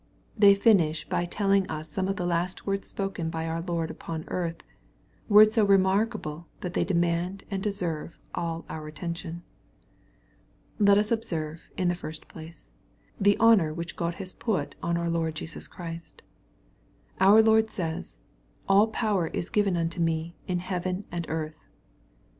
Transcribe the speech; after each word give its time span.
They 0.35 0.55
finish 0.55 1.07
by 1.07 1.25
telling 1.25 1.69
us 1.69 1.87
some 1.87 2.07
of 2.07 2.15
the 2.15 2.25
last 2.25 2.65
words 2.65 2.87
spoken 2.87 3.29
by 3.29 3.45
our 3.47 3.61
Lord 3.61 3.91
upon 3.91 4.25
earth,— 4.29 4.63
words 5.29 5.53
so 5.53 5.63
remarkable 5.63 6.47
that 6.61 6.73
they 6.73 6.83
demand 6.83 7.43
and 7.51 7.61
deserve 7.61 8.17
all 8.33 8.65
our 8.67 8.87
attention. 8.87 9.43
Let 10.79 10.97
us 10.97 11.11
observe, 11.11 11.61
in 11.77 11.87
the 11.87 11.93
first 11.93 12.27
place, 12.27 12.71
the 13.19 13.37
honor 13.37 13.75
which 13.75 13.95
God 13.95 14.15
has 14.15 14.33
put 14.33 14.73
on 14.81 14.97
our 14.97 15.07
Lord 15.07 15.35
Jesus 15.35 15.67
Christ. 15.67 16.23
Our 17.19 17.43
Lord 17.43 17.69
says," 17.69 18.17
all 18.67 18.87
power 18.87 19.27
is 19.27 19.51
given 19.51 19.77
unto 19.77 20.01
me, 20.01 20.35
in 20.47 20.57
heaven 20.57 21.05
and 21.11 21.27
earth.'' 21.29 21.67